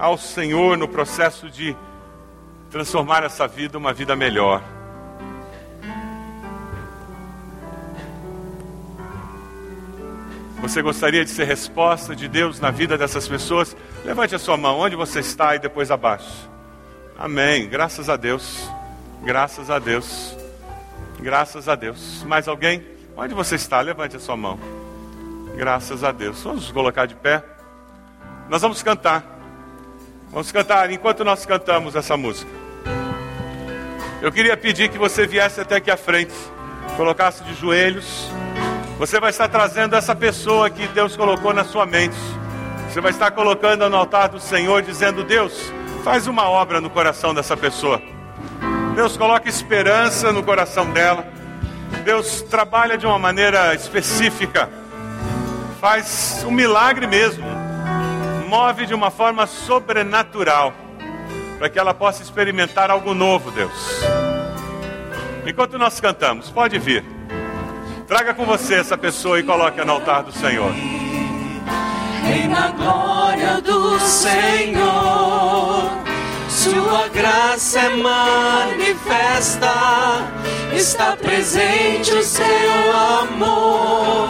[0.03, 1.77] ao Senhor no processo de
[2.69, 4.61] transformar essa vida uma vida melhor.
[10.61, 13.77] Você gostaria de ser resposta de Deus na vida dessas pessoas?
[14.05, 16.51] Levante a sua mão onde você está e depois abaixo.
[17.17, 17.69] Amém.
[17.69, 18.69] Graças a Deus.
[19.23, 20.37] Graças a Deus.
[21.21, 22.25] Graças a Deus.
[22.25, 22.85] Mais alguém?
[23.17, 23.81] Onde você está?
[23.81, 24.59] Levante a sua mão.
[25.57, 26.43] Graças a Deus.
[26.43, 27.45] Vamos colocar de pé.
[28.49, 29.42] Nós vamos cantar.
[30.33, 32.51] Vamos cantar enquanto nós cantamos essa música.
[34.23, 36.33] Eu queria pedir que você viesse até aqui à frente,
[36.97, 38.31] colocasse de joelhos.
[38.99, 42.17] Você vai estar trazendo essa pessoa que Deus colocou na sua mente.
[42.89, 45.71] Você vai estar colocando no altar do Senhor, dizendo: Deus,
[46.03, 48.01] faz uma obra no coração dessa pessoa.
[48.95, 51.27] Deus coloca esperança no coração dela.
[52.05, 54.71] Deus trabalha de uma maneira específica.
[55.79, 57.62] Faz um milagre mesmo.
[58.53, 60.75] Move de uma forma sobrenatural.
[61.59, 63.73] Para que ela possa experimentar algo novo, Deus.
[65.47, 67.03] Enquanto nós cantamos, pode vir.
[68.07, 70.71] Traga com você essa pessoa e coloque no altar do Senhor.
[72.23, 76.03] Reina glória do Senhor
[76.63, 79.67] sua graça é manifesta,
[80.73, 84.29] está presente o seu amor.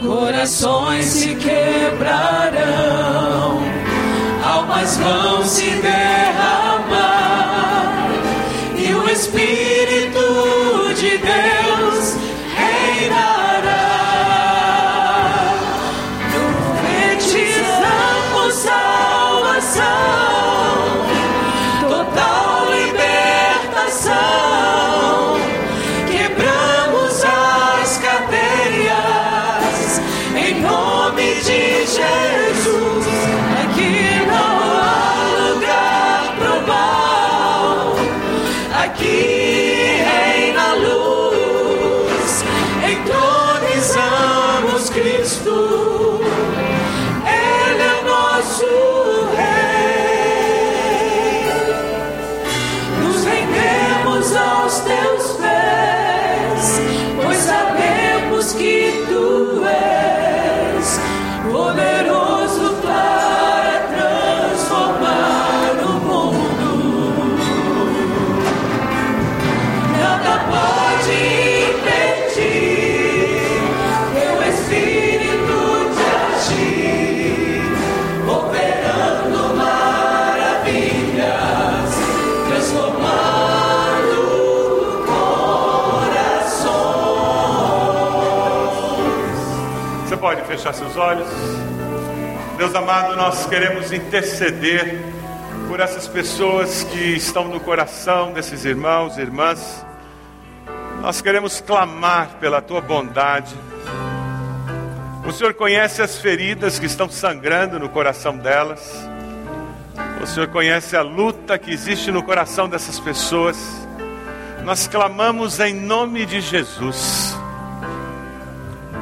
[0.00, 2.00] Corações se quebrarão,
[4.42, 7.18] almas vão se derramar,
[8.78, 11.59] e o Espírito de Deus
[45.00, 46.09] Cristo.
[90.50, 91.28] Fechar seus olhos.
[92.58, 95.00] Deus amado, nós queremos interceder
[95.68, 99.86] por essas pessoas que estão no coração desses irmãos e irmãs.
[101.00, 103.54] Nós queremos clamar pela tua bondade.
[105.24, 109.08] O Senhor conhece as feridas que estão sangrando no coração delas.
[110.20, 113.56] O Senhor conhece a luta que existe no coração dessas pessoas.
[114.64, 117.29] Nós clamamos em nome de Jesus.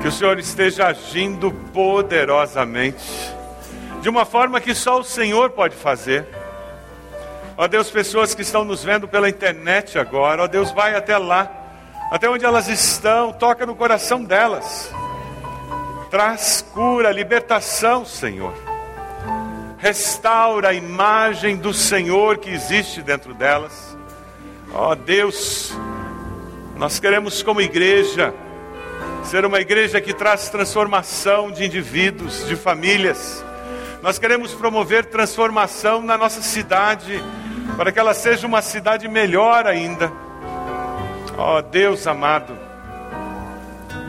[0.01, 3.05] Que o Senhor esteja agindo poderosamente,
[4.01, 6.27] de uma forma que só o Senhor pode fazer.
[7.57, 11.51] Ó Deus, pessoas que estão nos vendo pela internet agora, ó Deus, vai até lá,
[12.11, 14.93] até onde elas estão, toca no coração delas,
[16.11, 18.55] traz cura, libertação, Senhor
[19.79, 23.97] restaura a imagem do Senhor que existe dentro delas.
[24.75, 25.73] Ó Deus,
[26.77, 28.35] nós queremos, como igreja,
[29.29, 33.45] ser uma igreja que traz transformação de indivíduos, de famílias.
[34.03, 37.23] Nós queremos promover transformação na nossa cidade,
[37.77, 40.11] para que ela seja uma cidade melhor ainda.
[41.37, 42.59] Ó oh, Deus amado,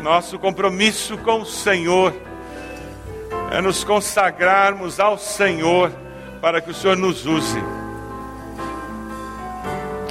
[0.02, 2.14] nosso compromisso com o Senhor
[3.52, 5.92] é nos consagrarmos ao Senhor
[6.40, 7.62] para que o Senhor nos use.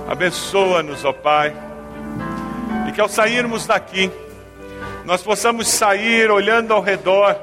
[0.06, 1.56] Abençoa-nos, ó Pai,
[2.86, 4.12] e que ao sairmos daqui,
[5.08, 7.34] nós possamos sair olhando ao redor,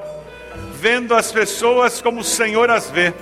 [0.74, 3.12] vendo as pessoas como o Senhor as vê,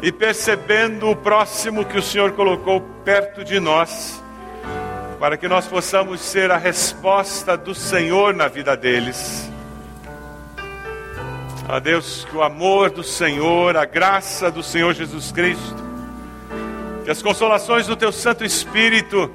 [0.00, 4.24] e percebendo o próximo que o Senhor colocou perto de nós,
[5.20, 9.52] para que nós possamos ser a resposta do Senhor na vida deles.
[11.68, 15.76] A Deus, que o amor do Senhor, a graça do Senhor Jesus Cristo,
[17.04, 19.30] que as consolações do Teu Santo Espírito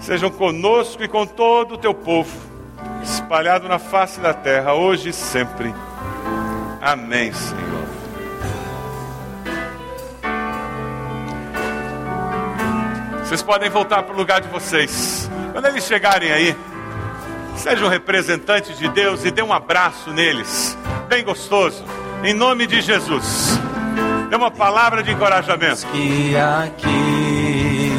[0.00, 2.55] sejam conosco e com todo o Teu povo,
[3.26, 5.74] espalhado na face da terra, hoje e sempre.
[6.80, 7.86] Amém, Senhor.
[13.24, 15.28] Vocês podem voltar para o lugar de vocês.
[15.50, 16.56] Quando eles chegarem aí,
[17.56, 21.82] seja um representante de Deus e dê um abraço neles bem gostoso.
[22.22, 23.58] Em nome de Jesus.
[24.30, 25.84] Dê uma palavra de encorajamento.
[25.88, 27.90] Que aqui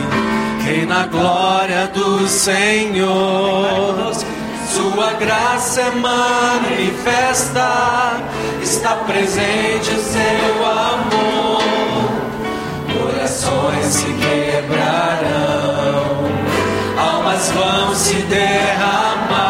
[0.63, 4.13] reina a glória do Senhor.
[4.93, 7.67] Sua graça é manifesta,
[8.61, 11.61] está presente o seu amor.
[12.97, 14.71] Corações se quebrarão,
[16.97, 19.46] almas vão se derramar,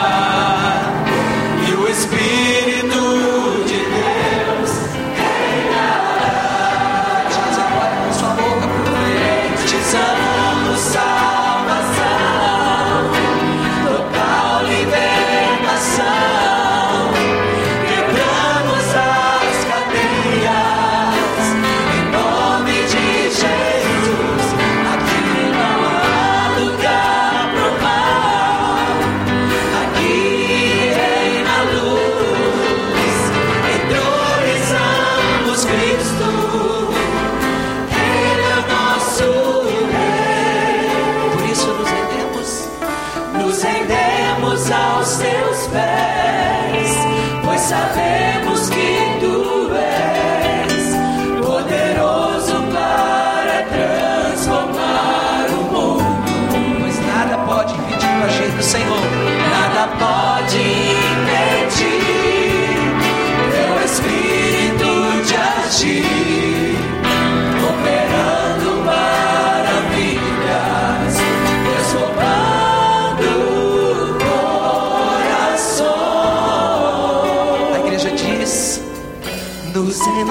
[48.46, 48.57] nos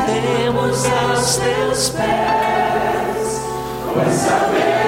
[0.06, 3.42] rendemos aos teus pés,
[3.92, 4.85] pois sabemos.